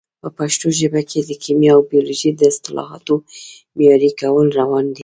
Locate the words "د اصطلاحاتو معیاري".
2.35-4.11